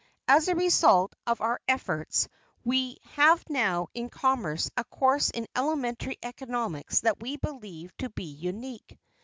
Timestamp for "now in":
3.51-4.09